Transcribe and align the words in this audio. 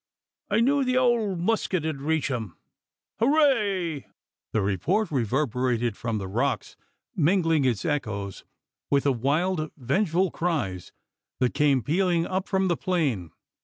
I 0.49 0.61
knew 0.61 0.83
the 0.83 0.97
owld 0.97 1.37
musket 1.39 1.85
'ud 1.85 1.97
raich 1.99 2.29
him! 2.35 2.57
Hooray!" 3.19 4.07
The 4.51 4.63
report 4.63 5.11
reverberated 5.11 5.95
from 5.95 6.17
the 6.17 6.27
rocks 6.27 6.75
mingling 7.15 7.65
its 7.65 7.85
echoes 7.85 8.43
with 8.89 9.03
the 9.03 9.13
wild 9.13 9.69
vengeful 9.77 10.31
cries 10.31 10.91
that 11.37 11.53
came 11.53 11.83
pealing 11.83 12.25
up 12.25 12.47
from 12.47 12.67
the 12.67 12.77
plain. 12.77 13.29